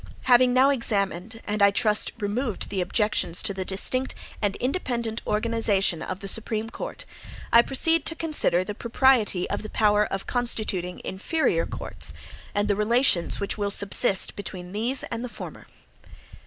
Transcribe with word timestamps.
Having 0.23 0.51
now 0.51 0.71
examined, 0.71 1.41
and, 1.45 1.61
I 1.61 1.69
trust, 1.69 2.11
removed 2.17 2.69
the 2.69 2.81
objections 2.81 3.43
to 3.43 3.53
the 3.53 3.63
distinct 3.63 4.15
and 4.41 4.55
independent 4.55 5.21
organization 5.27 6.01
of 6.01 6.21
the 6.21 6.27
Supreme 6.27 6.71
Court, 6.71 7.05
I 7.53 7.61
proceed 7.61 8.03
to 8.07 8.15
consider 8.15 8.63
the 8.63 8.73
propriety 8.73 9.47
of 9.51 9.61
the 9.61 9.69
power 9.69 10.05
of 10.07 10.25
constituting 10.25 11.01
inferior 11.05 11.67
courts,(2) 11.67 12.13
and 12.55 12.67
the 12.67 12.75
relations 12.75 13.39
which 13.39 13.59
will 13.59 13.69
subsist 13.69 14.35
between 14.35 14.71
these 14.71 15.03
and 15.11 15.23
the 15.23 15.29
former. 15.29 15.67